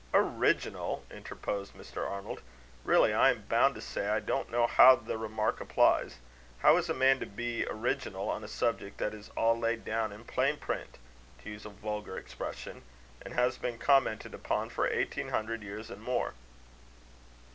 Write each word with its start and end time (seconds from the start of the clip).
"Original!" 0.15 1.03
interposed 1.11 1.75
Mr. 1.75 2.09
Arnold. 2.09 2.41
"Really, 2.83 3.13
I 3.13 3.29
am 3.29 3.43
bound 3.43 3.75
to 3.75 3.81
say 3.81 4.09
I 4.09 4.19
don't 4.19 4.49
know 4.49 4.65
how 4.65 4.95
the 4.95 5.15
remark 5.15 5.61
applies. 5.61 6.15
How 6.61 6.77
is 6.77 6.89
a 6.89 6.95
man 6.95 7.19
to 7.19 7.27
be 7.27 7.67
original 7.67 8.27
on 8.27 8.43
a 8.43 8.47
subject 8.47 8.97
that 8.97 9.13
is 9.13 9.29
all 9.37 9.55
laid 9.59 9.85
down 9.85 10.11
in 10.11 10.23
plain 10.25 10.57
print 10.57 10.97
to 11.43 11.51
use 11.51 11.67
a 11.67 11.69
vulgar 11.69 12.17
expression 12.17 12.81
and 13.21 13.35
has 13.35 13.59
been 13.59 13.77
commented 13.77 14.33
upon 14.33 14.71
for 14.71 14.87
eighteen 14.87 15.29
hundred 15.29 15.61
years 15.61 15.91
and 15.91 16.01
more?" 16.01 16.33